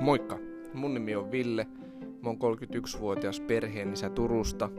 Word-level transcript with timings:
Moikka, 0.00 0.38
mun 0.74 0.94
nimi 0.94 1.16
on 1.16 1.30
Ville. 1.30 1.66
Mä 2.22 2.28
oon 2.28 2.38
31-vuotias 2.38 3.40
perheenisä 3.40 4.10
Turusta. 4.10 4.70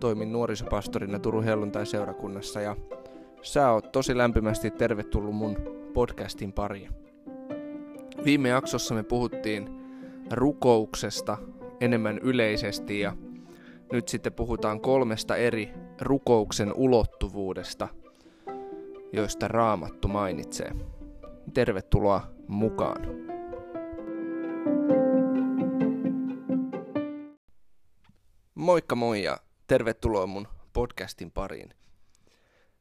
Toimin 0.00 0.32
nuorisopastorina 0.32 1.18
Turun 1.18 1.44
helluntai-seurakunnassa 1.44 2.60
ja 2.60 2.76
sä 3.42 3.70
oot 3.70 3.92
tosi 3.92 4.16
lämpimästi 4.16 4.70
tervetullut 4.70 5.34
mun 5.34 5.56
podcastin 5.94 6.52
pariin. 6.52 6.90
Viime 8.24 8.48
jaksossa 8.48 8.94
me 8.94 9.02
puhuttiin 9.02 9.68
rukouksesta 10.30 11.38
enemmän 11.80 12.18
yleisesti 12.18 13.00
ja 13.00 13.16
nyt 13.92 14.08
sitten 14.08 14.32
puhutaan 14.32 14.80
kolmesta 14.80 15.36
eri 15.36 15.72
rukouksen 16.00 16.72
ulottuvuudesta, 16.74 17.88
joista 19.12 19.48
Raamattu 19.48 20.08
mainitsee. 20.08 20.72
Tervetuloa 21.54 22.30
mukaan. 22.48 23.06
Moikka 28.54 28.94
moi 28.94 29.22
ja 29.22 29.38
tervetuloa 29.66 30.26
mun 30.26 30.48
podcastin 30.72 31.30
pariin. 31.30 31.74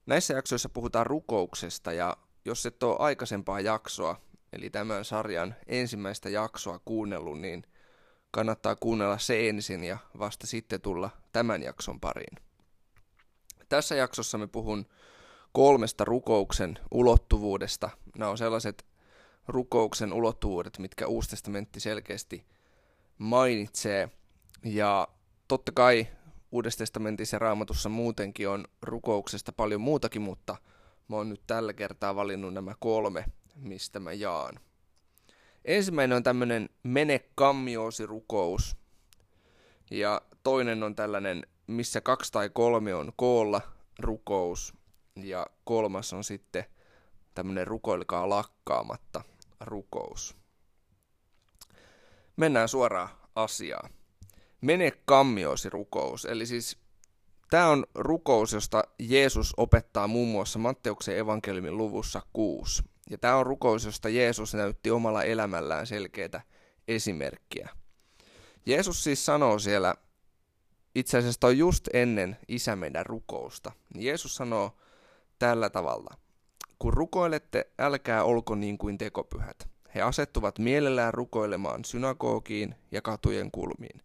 Näissä 0.05 0.33
jaksoissa 0.33 0.69
puhutaan 0.69 1.05
rukouksesta 1.05 1.93
ja 1.93 2.17
jos 2.45 2.65
et 2.65 2.83
ole 2.83 2.95
aikaisempaa 2.99 3.59
jaksoa, 3.59 4.21
eli 4.53 4.69
tämän 4.69 5.05
sarjan 5.05 5.55
ensimmäistä 5.67 6.29
jaksoa 6.29 6.79
kuunnellut, 6.85 7.39
niin 7.39 7.63
kannattaa 8.31 8.75
kuunnella 8.75 9.17
se 9.17 9.49
ensin 9.49 9.83
ja 9.83 9.97
vasta 10.19 10.47
sitten 10.47 10.81
tulla 10.81 11.09
tämän 11.31 11.63
jakson 11.63 11.99
pariin. 11.99 12.37
Tässä 13.69 13.95
jaksossa 13.95 14.37
me 14.37 14.47
puhun 14.47 14.85
kolmesta 15.51 16.05
rukouksen 16.05 16.79
ulottuvuudesta. 16.91 17.89
Nämä 18.17 18.31
on 18.31 18.37
sellaiset 18.37 18.85
rukouksen 19.47 20.13
ulottuvuudet, 20.13 20.79
mitkä 20.79 21.07
Uusi 21.07 21.29
testamentti 21.29 21.79
selkeästi 21.79 22.45
mainitsee. 23.17 24.09
Ja 24.63 25.07
totta 25.47 25.71
kai 25.71 26.07
Uudessa 26.51 26.77
testamentissa 26.77 27.35
ja 27.35 27.39
raamatussa 27.39 27.89
muutenkin 27.89 28.49
on 28.49 28.65
rukouksesta 28.81 29.51
paljon 29.51 29.81
muutakin, 29.81 30.21
mutta 30.21 30.55
mä 31.07 31.15
oon 31.15 31.29
nyt 31.29 31.41
tällä 31.47 31.73
kertaa 31.73 32.15
valinnut 32.15 32.53
nämä 32.53 32.75
kolme, 32.79 33.25
mistä 33.55 33.99
mä 33.99 34.13
jaan. 34.13 34.59
Ensimmäinen 35.69 36.15
on 36.15 36.23
tämmöinen 36.23 36.69
mene 36.83 37.19
kammiosi 37.35 38.05
rukous. 38.05 38.77
Ja 39.91 40.21
toinen 40.43 40.83
on 40.83 40.95
tällainen, 40.95 41.47
missä 41.67 42.01
kaksi 42.01 42.31
tai 42.31 42.49
kolme 42.49 42.95
on 42.95 43.11
koolla 43.15 43.61
rukous. 43.99 44.73
Ja 45.15 45.45
kolmas 45.63 46.13
on 46.13 46.23
sitten 46.23 46.65
tämmöinen 47.35 47.67
rukoilkaa 47.67 48.29
lakkaamatta 48.29 49.21
rukous. 49.59 50.35
Mennään 52.37 52.69
suoraan 52.69 53.09
asiaan. 53.35 53.89
Mene 54.61 54.91
kammiosi 55.05 55.69
rukous. 55.69 56.25
Eli 56.25 56.45
siis 56.45 56.77
tämä 57.49 57.67
on 57.67 57.85
rukous, 57.95 58.53
josta 58.53 58.83
Jeesus 58.99 59.53
opettaa 59.57 60.07
muun 60.07 60.27
muassa 60.27 60.59
Matteuksen 60.59 61.17
evankeliumin 61.17 61.77
luvussa 61.77 62.21
6. 62.33 62.83
Ja 63.09 63.17
tämä 63.17 63.35
on 63.35 63.45
rukous, 63.45 63.85
josta 63.85 64.09
Jeesus 64.09 64.53
näytti 64.53 64.91
omalla 64.91 65.23
elämällään 65.23 65.87
selkeitä 65.87 66.41
esimerkkiä. 66.87 67.69
Jeesus 68.65 69.03
siis 69.03 69.25
sanoo 69.25 69.59
siellä, 69.59 69.95
itse 70.95 71.17
asiassa 71.17 71.47
on 71.47 71.57
just 71.57 71.87
ennen 71.93 72.37
isä 72.47 72.75
meidän 72.75 73.05
rukousta, 73.05 73.71
niin 73.93 74.05
Jeesus 74.05 74.35
sanoo 74.35 74.77
tällä 75.39 75.69
tavalla. 75.69 76.17
Kun 76.79 76.93
rukoilette, 76.93 77.71
älkää 77.79 78.23
olko 78.23 78.55
niin 78.55 78.77
kuin 78.77 78.97
tekopyhät. 78.97 79.69
He 79.95 80.01
asettuvat 80.01 80.59
mielellään 80.59 81.13
rukoilemaan 81.13 81.85
synagogiin 81.85 82.75
ja 82.91 83.01
katujen 83.01 83.51
kulmiin, 83.51 84.01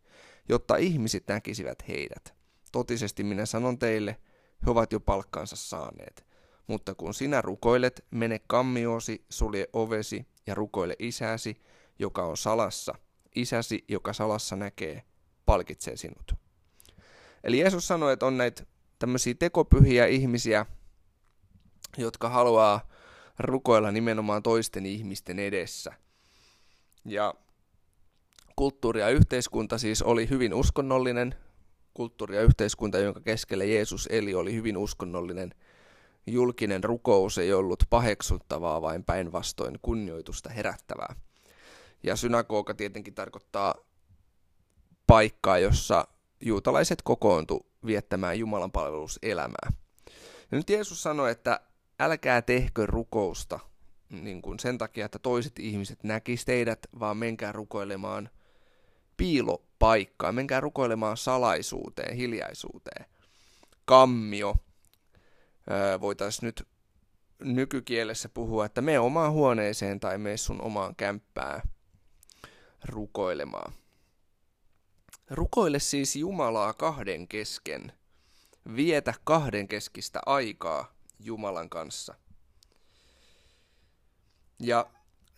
jotta 0.48 0.76
ihmiset 0.76 1.24
näkisivät 1.28 1.88
heidät. 1.88 2.34
Totisesti 2.72 3.24
minä 3.24 3.46
sanon 3.46 3.78
teille, 3.78 4.16
he 4.66 4.70
ovat 4.70 4.92
jo 4.92 5.00
palkkansa 5.00 5.56
saaneet. 5.56 6.33
Mutta 6.66 6.94
kun 6.94 7.14
sinä 7.14 7.42
rukoilet, 7.42 8.04
mene 8.10 8.40
kammiosi, 8.46 9.24
sulje 9.30 9.68
ovesi 9.72 10.26
ja 10.46 10.54
rukoile 10.54 10.96
isäsi, 10.98 11.62
joka 11.98 12.24
on 12.24 12.36
salassa. 12.36 12.94
Isäsi, 13.34 13.84
joka 13.88 14.12
salassa 14.12 14.56
näkee, 14.56 15.02
palkitsee 15.46 15.96
sinut. 15.96 16.32
Eli 17.44 17.58
Jeesus 17.58 17.86
sanoi, 17.86 18.12
että 18.12 18.26
on 18.26 18.38
näitä 18.38 18.66
tämmöisiä 18.98 19.34
tekopyhiä 19.38 20.06
ihmisiä, 20.06 20.66
jotka 21.96 22.28
haluaa 22.28 22.88
rukoilla 23.38 23.92
nimenomaan 23.92 24.42
toisten 24.42 24.86
ihmisten 24.86 25.38
edessä. 25.38 25.92
Ja 27.04 27.34
kulttuuri 28.56 29.00
ja 29.00 29.08
yhteiskunta 29.08 29.78
siis 29.78 30.02
oli 30.02 30.28
hyvin 30.28 30.54
uskonnollinen. 30.54 31.34
Kulttuuri 31.94 32.36
ja 32.36 32.42
yhteiskunta, 32.42 32.98
jonka 32.98 33.20
keskellä 33.20 33.64
Jeesus 33.64 34.08
eli, 34.10 34.34
oli 34.34 34.54
hyvin 34.54 34.76
uskonnollinen– 34.76 35.54
julkinen 36.26 36.84
rukous 36.84 37.38
ei 37.38 37.52
ollut 37.52 37.84
paheksuttavaa, 37.90 38.82
vain 38.82 39.04
päinvastoin 39.04 39.78
kunnioitusta 39.82 40.50
herättävää. 40.50 41.14
Ja 42.02 42.16
synagoga 42.16 42.74
tietenkin 42.74 43.14
tarkoittaa 43.14 43.74
paikkaa, 45.06 45.58
jossa 45.58 46.08
juutalaiset 46.40 47.02
kokoontu 47.02 47.66
viettämään 47.86 48.38
Jumalan 48.38 48.72
palveluselämää. 48.72 49.72
Ja 50.50 50.58
nyt 50.58 50.70
Jeesus 50.70 51.02
sanoi, 51.02 51.30
että 51.30 51.60
älkää 52.00 52.42
tehkö 52.42 52.86
rukousta 52.86 53.60
niin 54.08 54.42
kuin 54.42 54.58
sen 54.58 54.78
takia, 54.78 55.06
että 55.06 55.18
toiset 55.18 55.58
ihmiset 55.58 56.04
näkisivät 56.04 56.46
teidät, 56.46 56.78
vaan 57.00 57.16
menkää 57.16 57.52
rukoilemaan 57.52 58.28
piilopaikkaa, 59.16 60.32
menkää 60.32 60.60
rukoilemaan 60.60 61.16
salaisuuteen, 61.16 62.16
hiljaisuuteen. 62.16 63.04
Kammio 63.84 64.54
voitaisiin 66.00 66.46
nyt 66.46 66.68
nykykielessä 67.38 68.28
puhua, 68.28 68.66
että 68.66 68.80
me 68.80 68.98
omaan 68.98 69.32
huoneeseen 69.32 70.00
tai 70.00 70.18
me 70.18 70.36
sun 70.36 70.62
omaan 70.62 70.96
kämppään 70.96 71.62
rukoilemaan. 72.84 73.72
Rukoile 75.30 75.78
siis 75.78 76.16
Jumalaa 76.16 76.72
kahden 76.72 77.28
kesken. 77.28 77.92
Vietä 78.76 79.14
kahden 79.24 79.68
keskistä 79.68 80.20
aikaa 80.26 80.94
Jumalan 81.20 81.70
kanssa. 81.70 82.14
Ja 84.58 84.90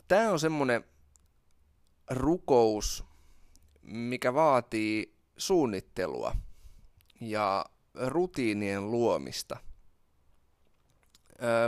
tämä 0.08 0.31
on 0.31 0.41
semmoinen 0.41 0.84
rukous, 2.10 3.04
mikä 3.82 4.34
vaatii 4.34 5.14
suunnittelua 5.37 6.37
ja 7.20 7.64
rutiinien 7.94 8.91
luomista 8.91 9.56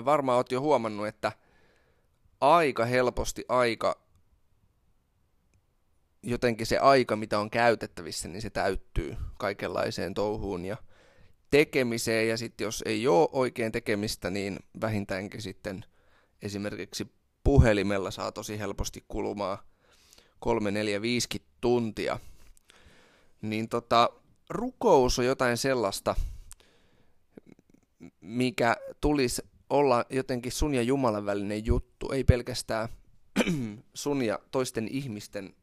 varmaan 0.04 0.36
oot 0.36 0.52
jo 0.52 0.60
huomannut, 0.60 1.06
että 1.06 1.32
aika 2.40 2.84
helposti 2.84 3.44
aika, 3.48 4.00
jotenkin 6.22 6.66
se 6.66 6.78
aika, 6.78 7.16
mitä 7.16 7.38
on 7.38 7.50
käytettävissä, 7.50 8.28
niin 8.28 8.42
se 8.42 8.50
täyttyy 8.50 9.16
kaikenlaiseen 9.38 10.14
touhuun 10.14 10.64
ja 10.64 10.76
tekemiseen. 11.50 12.28
Ja 12.28 12.36
sitten 12.36 12.64
jos 12.64 12.82
ei 12.86 13.08
ole 13.08 13.28
oikein 13.32 13.72
tekemistä, 13.72 14.30
niin 14.30 14.58
vähintäänkin 14.80 15.42
sitten 15.42 15.84
esimerkiksi 16.42 17.06
puhelimella 17.44 18.10
saa 18.10 18.32
tosi 18.32 18.58
helposti 18.58 19.04
kulumaan 19.08 19.58
3, 20.38 20.70
4, 20.70 21.02
5 21.02 21.28
tuntia. 21.60 22.18
Niin 23.42 23.68
tota, 23.68 24.10
rukous 24.50 25.18
on 25.18 25.24
jotain 25.24 25.56
sellaista, 25.56 26.14
mikä 28.20 28.76
tulisi 29.00 29.42
olla 29.70 30.04
jotenkin 30.10 30.52
sun 30.52 30.74
ja 30.74 30.82
Jumalan 30.82 31.26
välinen 31.26 31.66
juttu, 31.66 32.12
ei 32.12 32.24
pelkästään 32.24 32.88
sun 33.94 34.22
ja 34.22 34.38
toisten 34.50 34.88
ihmisten 34.88 35.54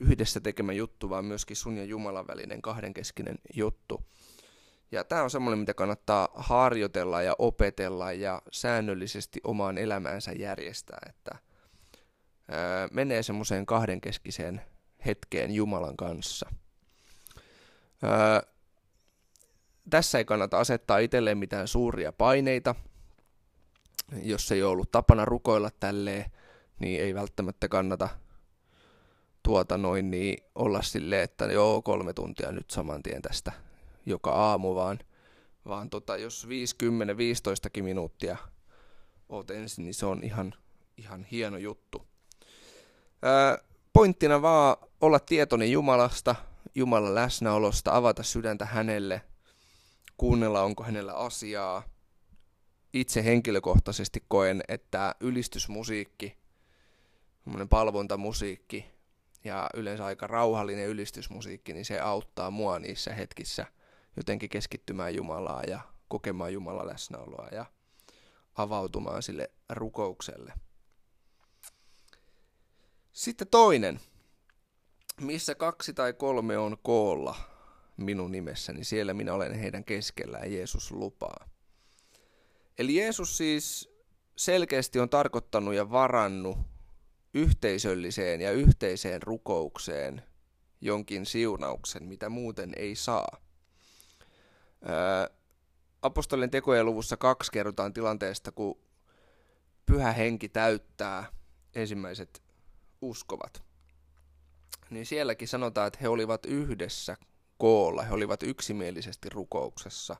yhdessä 0.00 0.40
tekemä 0.40 0.72
juttu, 0.72 1.10
vaan 1.10 1.24
myöskin 1.24 1.56
sun 1.56 1.76
ja 1.76 1.84
Jumalan 1.84 2.26
välinen 2.26 2.62
kahdenkeskinen 2.62 3.38
juttu. 3.54 4.02
Ja 4.92 5.04
tämä 5.04 5.22
on 5.22 5.30
semmoinen, 5.30 5.58
mitä 5.58 5.74
kannattaa 5.74 6.28
harjoitella 6.34 7.22
ja 7.22 7.34
opetella 7.38 8.12
ja 8.12 8.42
säännöllisesti 8.52 9.40
omaan 9.44 9.78
elämäänsä 9.78 10.32
järjestää, 10.32 10.98
että 11.08 11.38
ää, 12.48 12.88
menee 12.92 13.22
semmoiseen 13.22 13.66
kahdenkeskiseen 13.66 14.60
hetkeen 15.06 15.54
Jumalan 15.54 15.96
kanssa. 15.96 16.50
Ää, 18.02 18.42
tässä 19.90 20.18
ei 20.18 20.24
kannata 20.24 20.58
asettaa 20.60 20.98
itselleen 20.98 21.38
mitään 21.38 21.68
suuria 21.68 22.12
paineita, 22.12 22.74
jos 24.22 24.52
ei 24.52 24.62
ollut 24.62 24.90
tapana 24.90 25.24
rukoilla 25.24 25.70
tälleen, 25.80 26.30
niin 26.78 27.00
ei 27.00 27.14
välttämättä 27.14 27.68
kannata 27.68 28.08
tuota 29.42 29.78
noin 29.78 30.10
niin 30.10 30.38
olla 30.54 30.82
silleen, 30.82 31.22
että 31.22 31.44
joo 31.44 31.82
kolme 31.82 32.12
tuntia 32.12 32.52
nyt 32.52 32.70
saman 32.70 33.02
tien 33.02 33.22
tästä 33.22 33.52
joka 34.06 34.30
aamu, 34.30 34.74
vaan, 34.74 34.98
vaan 35.68 35.90
tota, 35.90 36.16
jos 36.16 36.46
5-10-15 37.78 37.82
minuuttia 37.82 38.36
oot 39.28 39.50
ensin, 39.50 39.84
niin 39.84 39.94
se 39.94 40.06
on 40.06 40.24
ihan, 40.24 40.54
ihan 40.96 41.24
hieno 41.24 41.56
juttu. 41.56 42.06
Ää, 43.22 43.58
pointtina 43.92 44.42
vaan 44.42 44.76
olla 45.00 45.18
tietoinen 45.18 45.72
Jumalasta, 45.72 46.34
Jumalan 46.74 47.14
läsnäolosta, 47.14 47.96
avata 47.96 48.22
sydäntä 48.22 48.66
hänelle, 48.66 49.22
kuunnella 50.16 50.62
onko 50.62 50.84
hänellä 50.84 51.14
asiaa. 51.14 51.82
Itse 52.92 53.24
henkilökohtaisesti 53.24 54.24
koen, 54.28 54.62
että 54.68 55.14
ylistysmusiikki, 55.20 56.36
palvontamusiikki 57.70 58.84
ja 59.44 59.70
yleensä 59.74 60.04
aika 60.04 60.26
rauhallinen 60.26 60.88
ylistysmusiikki, 60.88 61.72
niin 61.72 61.84
se 61.84 62.00
auttaa 62.00 62.50
mua 62.50 62.78
niissä 62.78 63.14
hetkissä 63.14 63.66
jotenkin 64.16 64.48
keskittymään 64.48 65.14
Jumalaa 65.14 65.62
ja 65.62 65.80
kokemaan 66.08 66.52
Jumalan 66.52 66.86
läsnäoloa 66.86 67.48
ja 67.52 67.66
avautumaan 68.54 69.22
sille 69.22 69.50
rukoukselle. 69.68 70.52
Sitten 73.12 73.48
toinen, 73.48 74.00
missä 75.20 75.54
kaksi 75.54 75.94
tai 75.94 76.12
kolme 76.12 76.58
on 76.58 76.76
koolla 76.82 77.36
minun 77.96 78.32
nimessäni, 78.32 78.84
siellä 78.84 79.14
minä 79.14 79.34
olen 79.34 79.54
heidän 79.54 79.84
keskellään, 79.84 80.52
Jeesus 80.52 80.92
lupaa. 80.92 81.55
Eli 82.78 82.96
Jeesus 82.96 83.36
siis 83.36 83.96
selkeästi 84.36 85.00
on 85.00 85.08
tarkoittanut 85.08 85.74
ja 85.74 85.90
varannut 85.90 86.58
yhteisölliseen 87.34 88.40
ja 88.40 88.52
yhteiseen 88.52 89.22
rukoukseen 89.22 90.22
jonkin 90.80 91.26
siunauksen, 91.26 92.04
mitä 92.04 92.28
muuten 92.28 92.72
ei 92.76 92.94
saa. 92.94 93.40
apostolien 96.02 96.50
tekojen 96.50 96.86
luvussa 96.86 97.16
kaksi 97.16 97.52
kerrotaan 97.52 97.92
tilanteesta, 97.92 98.52
kun 98.52 98.78
pyhä 99.86 100.12
henki 100.12 100.48
täyttää 100.48 101.32
ensimmäiset 101.74 102.42
uskovat. 103.00 103.62
Niin 104.90 105.06
sielläkin 105.06 105.48
sanotaan, 105.48 105.86
että 105.86 105.98
he 106.02 106.08
olivat 106.08 106.46
yhdessä 106.46 107.16
koolla, 107.58 108.02
he 108.02 108.14
olivat 108.14 108.42
yksimielisesti 108.42 109.28
rukouksessa. 109.28 110.16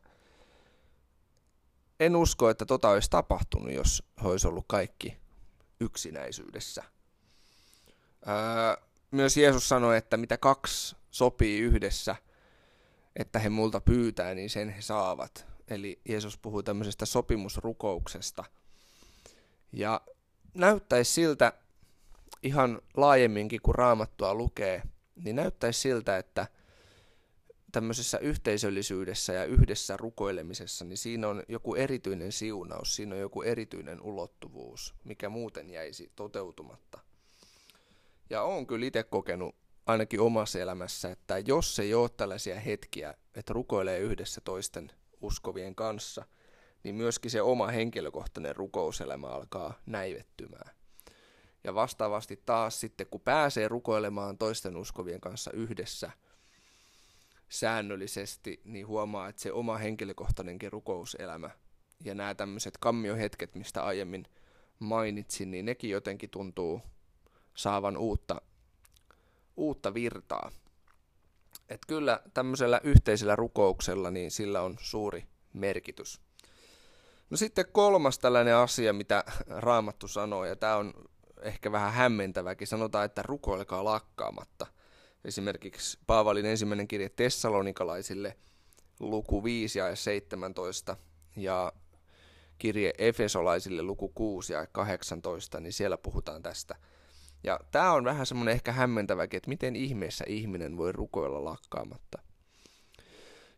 En 2.00 2.16
usko, 2.16 2.50
että 2.50 2.66
tota 2.66 2.88
olisi 2.88 3.10
tapahtunut, 3.10 3.72
jos 3.72 4.02
he 4.22 4.28
olisi 4.28 4.48
ollut 4.48 4.64
kaikki 4.68 5.16
yksinäisyydessä. 5.80 6.82
Öö, 8.28 8.86
myös 9.10 9.36
Jeesus 9.36 9.68
sanoi, 9.68 9.96
että 9.96 10.16
mitä 10.16 10.38
kaksi 10.38 10.96
sopii 11.10 11.60
yhdessä, 11.60 12.16
että 13.16 13.38
he 13.38 13.48
multa 13.48 13.80
pyytää, 13.80 14.34
niin 14.34 14.50
sen 14.50 14.68
he 14.68 14.82
saavat. 14.82 15.46
Eli 15.68 16.00
Jeesus 16.08 16.38
puhuu 16.38 16.62
tämmöisestä 16.62 17.06
sopimusrukouksesta. 17.06 18.44
Ja 19.72 20.00
näyttäisi 20.54 21.12
siltä 21.12 21.52
ihan 22.42 22.80
laajemminkin, 22.96 23.60
kun 23.62 23.74
raamattua 23.74 24.34
lukee, 24.34 24.82
niin 25.24 25.36
näyttäisi 25.36 25.80
siltä, 25.80 26.18
että 26.18 26.46
tämmöisessä 27.72 28.18
yhteisöllisyydessä 28.18 29.32
ja 29.32 29.44
yhdessä 29.44 29.96
rukoilemisessa, 29.96 30.84
niin 30.84 30.98
siinä 30.98 31.28
on 31.28 31.42
joku 31.48 31.74
erityinen 31.74 32.32
siunaus, 32.32 32.96
siinä 32.96 33.14
on 33.14 33.20
joku 33.20 33.42
erityinen 33.42 34.00
ulottuvuus, 34.02 34.94
mikä 35.04 35.28
muuten 35.28 35.70
jäisi 35.70 36.12
toteutumatta. 36.16 37.00
Ja 38.30 38.42
olen 38.42 38.66
kyllä 38.66 38.86
itse 38.86 39.02
kokenut 39.02 39.54
ainakin 39.86 40.20
omassa 40.20 40.58
elämässä, 40.58 41.10
että 41.10 41.38
jos 41.38 41.78
ei 41.78 41.94
ole 41.94 42.08
tällaisia 42.08 42.60
hetkiä, 42.60 43.14
että 43.34 43.52
rukoilee 43.52 43.98
yhdessä 43.98 44.40
toisten 44.40 44.90
uskovien 45.20 45.74
kanssa, 45.74 46.24
niin 46.82 46.94
myöskin 46.94 47.30
se 47.30 47.42
oma 47.42 47.66
henkilökohtainen 47.66 48.56
rukouselämä 48.56 49.26
alkaa 49.26 49.80
näivettymään. 49.86 50.76
Ja 51.64 51.74
vastaavasti 51.74 52.42
taas 52.46 52.80
sitten, 52.80 53.06
kun 53.06 53.20
pääsee 53.20 53.68
rukoilemaan 53.68 54.38
toisten 54.38 54.76
uskovien 54.76 55.20
kanssa 55.20 55.50
yhdessä 55.50 56.10
säännöllisesti, 57.48 58.60
niin 58.64 58.86
huomaa, 58.86 59.28
että 59.28 59.42
se 59.42 59.52
oma 59.52 59.76
henkilökohtainenkin 59.76 60.72
rukouselämä 60.72 61.50
ja 62.04 62.14
nämä 62.14 62.34
tämmöiset 62.34 62.78
kammiohetket, 62.80 63.54
mistä 63.54 63.82
aiemmin 63.82 64.26
mainitsin, 64.78 65.50
niin 65.50 65.64
nekin 65.64 65.90
jotenkin 65.90 66.30
tuntuu 66.30 66.82
saavan 67.54 67.96
uutta, 67.96 68.42
uutta 69.56 69.94
virtaa. 69.94 70.50
Et 71.68 71.80
kyllä 71.86 72.20
tämmöisellä 72.34 72.80
yhteisellä 72.84 73.36
rukouksella, 73.36 74.10
niin 74.10 74.30
sillä 74.30 74.62
on 74.62 74.76
suuri 74.80 75.26
merkitys. 75.52 76.20
No 77.30 77.36
sitten 77.36 77.64
kolmas 77.72 78.18
tällainen 78.18 78.56
asia, 78.56 78.92
mitä 78.92 79.24
Raamattu 79.46 80.08
sanoo, 80.08 80.44
ja 80.44 80.56
tämä 80.56 80.76
on 80.76 80.94
ehkä 81.42 81.72
vähän 81.72 81.92
hämmentäväkin. 81.92 82.66
Sanotaan, 82.66 83.04
että 83.04 83.22
rukoilkaa 83.22 83.84
lakkaamatta. 83.84 84.66
Esimerkiksi 85.24 85.98
Paavalin 86.06 86.46
ensimmäinen 86.46 86.88
kirje 86.88 87.08
Tessalonikalaisille, 87.08 88.36
luku 89.00 89.44
5 89.44 89.78
ja 89.78 89.96
17, 89.96 90.96
ja 91.36 91.72
kirje 92.58 92.92
Efesolaisille, 92.98 93.82
luku 93.82 94.08
6 94.08 94.52
ja 94.52 94.66
18, 94.66 95.60
niin 95.60 95.72
siellä 95.72 95.98
puhutaan 95.98 96.42
tästä– 96.42 96.74
ja 97.46 97.60
tämä 97.70 97.92
on 97.92 98.04
vähän 98.04 98.26
semmoinen 98.26 98.54
ehkä 98.54 98.72
hämmentäväkin, 98.72 99.36
että 99.36 99.48
miten 99.48 99.76
ihmeessä 99.76 100.24
ihminen 100.28 100.76
voi 100.76 100.92
rukoilla 100.92 101.44
lakkaamatta. 101.44 102.18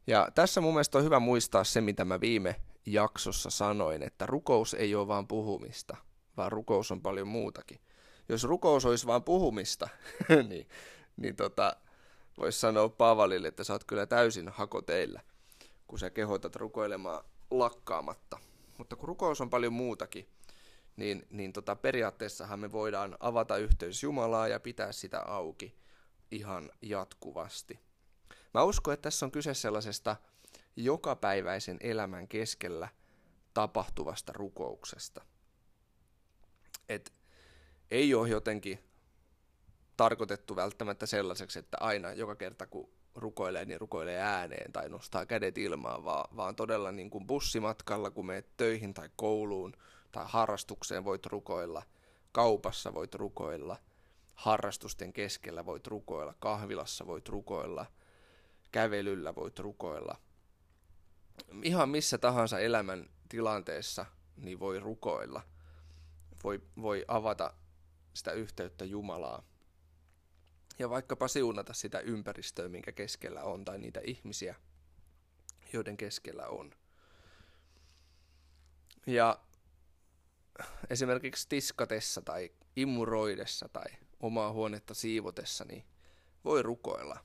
Ja 0.06 0.28
tässä 0.34 0.60
mun 0.60 0.74
mielestä 0.74 0.98
on 0.98 1.04
hyvä 1.04 1.20
muistaa 1.20 1.64
se, 1.64 1.80
mitä 1.80 2.04
mä 2.04 2.20
viime 2.20 2.56
jaksossa 2.86 3.50
sanoin, 3.50 4.02
että 4.02 4.26
rukous 4.26 4.74
ei 4.74 4.94
ole 4.94 5.08
vaan 5.08 5.28
puhumista, 5.28 5.96
vaan 6.36 6.52
rukous 6.52 6.90
on 6.90 7.02
paljon 7.02 7.28
muutakin. 7.28 7.80
Jos 8.28 8.44
rukous 8.44 8.84
olisi 8.84 9.06
vaan 9.06 9.24
puhumista, 9.24 9.88
niin, 10.48 10.68
niin 11.18 11.36
tota, 11.36 11.76
voisi 12.38 12.60
sanoa 12.60 12.88
Paavalille, 12.88 13.48
että 13.48 13.64
sä 13.64 13.72
oot 13.72 13.84
kyllä 13.84 14.06
täysin 14.06 14.48
hakoteillä, 14.48 15.20
kun 15.86 15.98
sä 15.98 16.10
kehotat 16.10 16.56
rukoilemaan 16.56 17.24
lakkaamatta. 17.50 18.38
Mutta 18.78 18.96
kun 18.96 19.08
rukous 19.08 19.40
on 19.40 19.50
paljon 19.50 19.72
muutakin, 19.72 20.28
niin, 20.96 21.26
niin 21.30 21.52
tota, 21.52 21.76
periaatteessahan 21.76 22.60
me 22.60 22.72
voidaan 22.72 23.16
avata 23.20 23.56
yhteys 23.56 24.02
Jumalaa 24.02 24.48
ja 24.48 24.60
pitää 24.60 24.92
sitä 24.92 25.20
auki 25.20 25.78
ihan 26.30 26.70
jatkuvasti. 26.82 27.80
Mä 28.54 28.62
uskon, 28.62 28.94
että 28.94 29.02
tässä 29.02 29.26
on 29.26 29.32
kyse 29.32 29.54
sellaisesta 29.54 30.16
jokapäiväisen 30.76 31.76
elämän 31.80 32.28
keskellä 32.28 32.88
tapahtuvasta 33.54 34.32
rukouksesta. 34.32 35.24
Et 36.88 37.12
ei 37.90 38.14
ole 38.14 38.28
jotenkin 38.28 38.87
tarkoitettu 39.98 40.56
välttämättä 40.56 41.06
sellaiseksi, 41.06 41.58
että 41.58 41.76
aina 41.80 42.12
joka 42.12 42.36
kerta 42.36 42.66
kun 42.66 42.90
rukoilee, 43.14 43.64
niin 43.64 43.80
rukoilee 43.80 44.20
ääneen 44.20 44.72
tai 44.72 44.88
nostaa 44.88 45.26
kädet 45.26 45.58
ilmaan, 45.58 46.04
vaan, 46.04 46.36
vaan 46.36 46.56
todella 46.56 46.92
niin 46.92 47.10
kuin 47.10 47.26
bussimatkalla, 47.26 48.10
kun 48.10 48.26
menet 48.26 48.56
töihin 48.56 48.94
tai 48.94 49.10
kouluun– 49.16 49.72
tai 50.12 50.24
harrastukseen 50.28 51.04
voit 51.04 51.26
rukoilla, 51.26 51.82
kaupassa 52.32 52.94
voit 52.94 53.14
rukoilla, 53.14 53.76
harrastusten 54.34 55.12
keskellä 55.12 55.66
voit 55.66 55.86
rukoilla, 55.86 56.34
kahvilassa 56.38 57.06
voit 57.06 57.28
rukoilla, 57.28 57.86
kävelyllä 58.72 59.34
voit 59.34 59.58
rukoilla. 59.58 60.16
Ihan 61.62 61.88
missä 61.88 62.18
tahansa 62.18 62.58
elämän 62.58 63.10
tilanteessa 63.28 64.06
niin 64.36 64.60
voi 64.60 64.80
rukoilla. 64.80 65.42
Voi, 66.44 66.60
voi 66.82 67.04
avata 67.08 67.54
sitä 68.14 68.32
yhteyttä 68.32 68.84
Jumalaa. 68.84 69.42
Ja 70.78 70.90
vaikkapa 70.90 71.28
siunata 71.28 71.72
sitä 71.72 72.00
ympäristöä, 72.00 72.68
minkä 72.68 72.92
keskellä 72.92 73.42
on, 73.42 73.64
tai 73.64 73.78
niitä 73.78 74.00
ihmisiä, 74.04 74.54
joiden 75.72 75.96
keskellä 75.96 76.46
on. 76.48 76.74
Ja 79.06 79.38
esimerkiksi 80.90 81.48
tiskatessa 81.48 82.22
tai 82.22 82.50
imuroidessa 82.76 83.68
tai 83.68 83.86
omaa 84.20 84.52
huonetta 84.52 84.94
siivotessa, 84.94 85.64
niin 85.64 85.84
voi 86.44 86.62
rukoilla. 86.62 87.24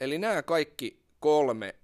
Eli 0.00 0.18
nämä 0.18 0.42
kaikki 0.42 1.06
kolme 1.20 1.74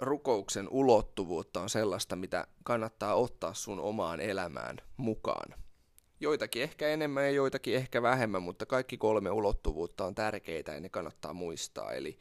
rukouksen 0.00 0.68
ulottuvuutta 0.68 1.60
on 1.60 1.70
sellaista, 1.70 2.16
mitä 2.16 2.46
kannattaa 2.64 3.14
ottaa 3.14 3.54
sun 3.54 3.80
omaan 3.80 4.20
elämään 4.20 4.76
mukaan. 4.96 5.67
Joitakin 6.20 6.62
ehkä 6.62 6.88
enemmän 6.88 7.24
ja 7.24 7.30
joitakin 7.30 7.74
ehkä 7.74 8.02
vähemmän, 8.02 8.42
mutta 8.42 8.66
kaikki 8.66 8.96
kolme 8.96 9.30
ulottuvuutta 9.30 10.04
on 10.04 10.14
tärkeitä 10.14 10.74
ja 10.74 10.80
ne 10.80 10.88
kannattaa 10.88 11.32
muistaa. 11.32 11.92
Eli, 11.92 12.18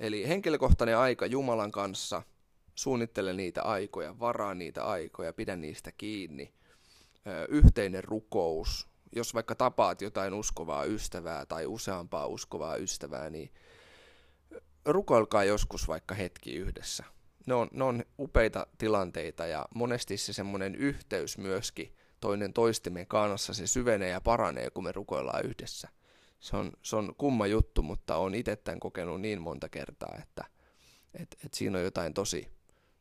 eli 0.00 0.28
henkilökohtainen 0.28 0.98
aika 0.98 1.26
Jumalan 1.26 1.72
kanssa– 1.72 2.22
suunnittele 2.78 3.32
niitä 3.32 3.62
aikoja, 3.62 4.18
varaa 4.18 4.54
niitä 4.54 4.84
aikoja, 4.84 5.32
pidä 5.32 5.56
niistä 5.56 5.92
kiinni. 5.92 6.52
Yhteinen 7.48 8.04
rukous, 8.04 8.88
jos 9.12 9.34
vaikka 9.34 9.54
tapaat 9.54 10.02
jotain 10.02 10.34
uskovaa 10.34 10.84
ystävää 10.84 11.46
tai 11.46 11.66
useampaa 11.66 12.26
uskovaa 12.26 12.76
ystävää, 12.76 13.30
niin 13.30 13.50
rukoilkaa 14.84 15.44
joskus 15.44 15.88
vaikka 15.88 16.14
hetki 16.14 16.54
yhdessä. 16.54 17.04
Ne 17.46 17.54
on, 17.54 17.68
ne 17.72 17.84
on 17.84 18.04
upeita 18.18 18.66
tilanteita 18.78 19.46
ja 19.46 19.68
monesti 19.74 20.16
se 20.16 20.32
semmoinen 20.32 20.74
yhteys 20.74 21.38
myöskin 21.38 21.96
toinen 22.20 22.52
toistemme 22.52 23.04
kanssa, 23.04 23.54
se 23.54 23.66
syvenee 23.66 24.08
ja 24.08 24.20
paranee, 24.20 24.70
kun 24.70 24.84
me 24.84 24.92
rukoillaan 24.92 25.44
yhdessä. 25.44 25.88
Se 26.40 26.56
on, 26.56 26.72
se 26.82 26.96
on 26.96 27.14
kumma 27.18 27.46
juttu, 27.46 27.82
mutta 27.82 28.16
on 28.16 28.34
itse 28.34 28.56
tämän 28.56 28.80
kokenut 28.80 29.20
niin 29.20 29.40
monta 29.40 29.68
kertaa, 29.68 30.16
että 30.22 30.44
et, 31.14 31.36
et 31.44 31.54
siinä 31.54 31.78
on 31.78 31.84
jotain 31.84 32.14
tosi, 32.14 32.48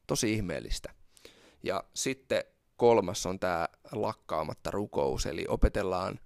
tosi 0.08 0.34
ihmeellistä. 0.34 0.94
Ja 1.64 1.84
sitten 1.94 2.44
kolmas 2.78 3.26
on 3.26 3.40
tämä 3.40 3.70
lakkaamatta 3.92 4.72
rukous, 4.72 5.26
eli 5.26 5.46
opetellaan 5.48 6.20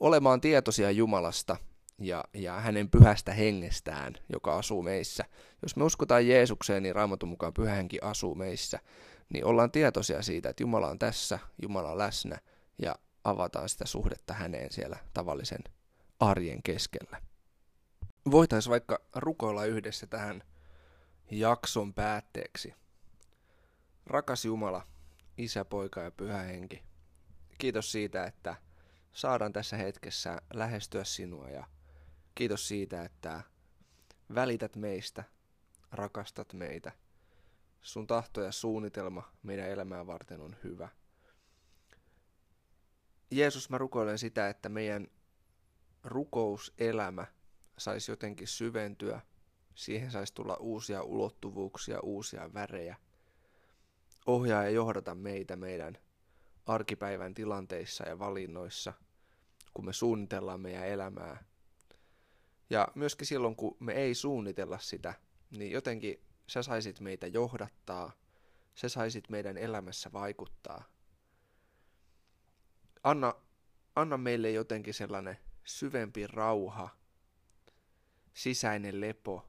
olemaan 0.00 0.40
tietoisia 0.40 0.90
Jumalasta 0.90 1.56
ja, 1.98 2.24
ja 2.34 2.60
hänen 2.60 2.90
pyhästä 2.90 3.32
hengestään, 3.32 4.14
joka 4.32 4.56
asuu 4.56 4.82
meissä. 4.82 5.24
Jos 5.62 5.76
me 5.76 5.84
uskotaan 5.84 6.28
Jeesukseen, 6.28 6.82
niin 6.82 6.94
Raamatun 6.94 7.28
mukaan 7.28 7.54
pyhä 7.54 7.74
henki 7.74 7.98
asuu 8.02 8.34
meissä, 8.34 8.78
niin 9.28 9.44
ollaan 9.44 9.70
tietoisia 9.70 10.22
siitä, 10.22 10.48
että 10.48 10.62
Jumala 10.62 10.88
on 10.88 10.98
tässä, 10.98 11.38
Jumala 11.62 11.90
on 11.90 11.98
läsnä 11.98 12.38
ja 12.78 12.94
avataan 13.24 13.68
sitä 13.68 13.86
suhdetta 13.86 14.34
häneen 14.34 14.72
siellä 14.72 14.96
tavallisen 15.14 15.64
arjen 16.20 16.62
keskellä. 16.62 17.22
Voitaisiin 18.30 18.70
vaikka 18.70 18.98
rukoilla 19.14 19.64
yhdessä 19.64 20.06
tähän 20.06 20.42
jakson 21.30 21.94
päätteeksi. 21.94 22.74
Rakas 24.06 24.44
Jumala, 24.44 24.86
Isä, 25.38 25.64
Poika 25.64 26.00
ja 26.00 26.10
Pyhä 26.10 26.42
Henki, 26.42 26.82
kiitos 27.58 27.92
siitä, 27.92 28.24
että 28.24 28.56
saadaan 29.12 29.52
tässä 29.52 29.76
hetkessä 29.76 30.42
lähestyä 30.54 31.04
sinua 31.04 31.48
ja 31.48 31.64
kiitos 32.34 32.68
siitä, 32.68 33.04
että 33.04 33.42
välität 34.34 34.76
meistä, 34.76 35.24
rakastat 35.92 36.52
meitä. 36.52 36.92
Sun 37.82 38.06
tahto 38.06 38.42
ja 38.42 38.52
suunnitelma 38.52 39.32
meidän 39.42 39.68
elämää 39.68 40.06
varten 40.06 40.40
on 40.40 40.56
hyvä. 40.64 40.88
Jeesus, 43.30 43.70
mä 43.70 43.78
rukoilen 43.78 44.18
sitä, 44.18 44.48
että 44.48 44.68
meidän 44.68 45.06
rukouselämä 46.04 47.26
saisi 47.78 48.12
jotenkin 48.12 48.48
syventyä, 48.48 49.20
siihen 49.74 50.10
saisi 50.10 50.34
tulla 50.34 50.54
uusia 50.54 51.02
ulottuvuuksia, 51.02 52.00
uusia 52.00 52.54
värejä. 52.54 52.96
Ohjaa 54.26 54.64
ja 54.64 54.70
johdata 54.70 55.14
meitä 55.14 55.56
meidän 55.56 55.98
arkipäivän 56.66 57.34
tilanteissa 57.34 58.08
ja 58.08 58.18
valinnoissa, 58.18 58.92
kun 59.74 59.84
me 59.84 59.92
suunnitellaan 59.92 60.60
meidän 60.60 60.86
elämää. 60.86 61.44
Ja 62.70 62.88
myöskin 62.94 63.26
silloin, 63.26 63.56
kun 63.56 63.76
me 63.80 63.92
ei 63.92 64.14
suunnitella 64.14 64.78
sitä, 64.78 65.14
niin 65.50 65.72
jotenkin 65.72 66.20
sä 66.52 66.62
saisit 66.62 67.00
meitä 67.00 67.26
johdattaa, 67.26 68.12
sä 68.74 68.88
saisit 68.88 69.28
meidän 69.28 69.58
elämässä 69.58 70.12
vaikuttaa. 70.12 70.84
Anna, 73.02 73.34
anna 73.96 74.16
meille 74.16 74.50
jotenkin 74.50 74.94
sellainen 74.94 75.38
syvempi 75.64 76.26
rauha, 76.26 76.88
sisäinen 78.34 79.00
lepo 79.00 79.48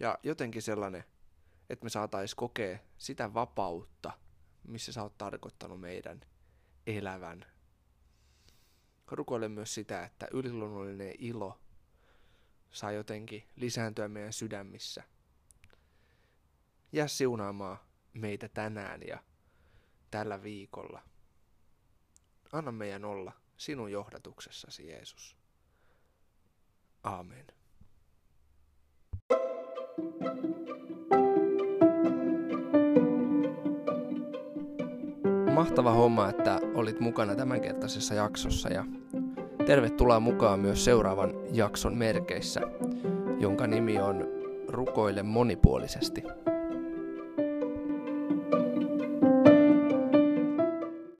ja 0.00 0.18
jotenkin 0.22 0.62
sellainen, 0.62 1.04
että 1.70 1.84
me 1.84 1.90
saatais 1.90 2.34
kokea 2.34 2.78
sitä 2.98 3.34
vapautta, 3.34 4.12
missä 4.64 4.92
sä 4.92 5.02
oot 5.02 5.18
tarkoittanut 5.18 5.80
meidän 5.80 6.20
elävän. 6.86 7.46
Rukoilen 9.10 9.50
myös 9.50 9.74
sitä, 9.74 10.04
että 10.04 10.28
yliluonnollinen 10.32 11.14
ilo 11.18 11.60
saa 12.70 12.92
jotenkin 12.92 13.48
lisääntyä 13.56 14.08
meidän 14.08 14.32
sydämissä. 14.32 15.04
Jää 16.92 17.08
siunaamaan 17.08 17.78
meitä 18.14 18.48
tänään 18.48 19.00
ja 19.06 19.18
tällä 20.10 20.42
viikolla. 20.42 21.02
Anna 22.52 22.72
meidän 22.72 23.04
olla 23.04 23.32
sinun 23.56 23.92
johdatuksessasi, 23.92 24.88
Jeesus. 24.88 25.36
Aamen. 27.02 27.46
Mahtava 35.54 35.92
homma, 35.92 36.28
että 36.28 36.60
olit 36.74 37.00
mukana 37.00 37.34
tämänkertaisessa 37.34 38.14
jaksossa 38.14 38.68
ja 38.68 38.84
tervetuloa 39.66 40.20
mukaan 40.20 40.60
myös 40.60 40.84
seuraavan 40.84 41.32
jakson 41.52 41.96
merkeissä, 41.96 42.60
jonka 43.40 43.66
nimi 43.66 43.98
on 43.98 44.24
Rukoile 44.68 45.22
monipuolisesti. 45.22 46.22